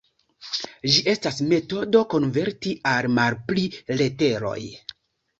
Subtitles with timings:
[0.93, 3.67] Ĝi estas metodo konverti al malpli
[4.01, 4.57] leteroj.